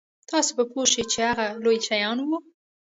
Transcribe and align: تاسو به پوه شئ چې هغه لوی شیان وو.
تاسو 0.29 0.51
به 0.57 0.63
پوه 0.71 0.85
شئ 0.93 1.03
چې 1.11 1.19
هغه 1.29 1.45
لوی 1.63 1.77
شیان 1.87 2.17
وو. 2.21 2.37